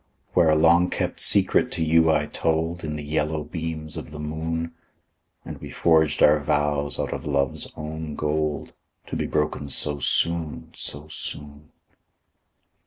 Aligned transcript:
Where 0.33 0.49
a 0.49 0.55
long 0.55 0.89
kept 0.89 1.19
secret 1.19 1.71
to 1.73 1.83
you 1.83 2.09
I 2.09 2.25
told, 2.25 2.83
In 2.83 2.95
the 2.95 3.03
yellow 3.03 3.43
beams 3.43 3.97
of 3.97 4.09
the 4.09 4.17
moon, 4.19 4.73
And 5.45 5.59
we 5.61 5.69
forged 5.69 6.23
our 6.23 6.39
vows 6.39 6.99
out 6.99 7.13
of 7.13 7.27
love's 7.27 7.71
own 7.77 8.15
gold, 8.15 8.73
To 9.05 9.15
be 9.15 9.27
broken 9.27 9.69
so 9.69 9.99
soon, 9.99 10.71
so 10.73 11.07
soon! 11.07 11.69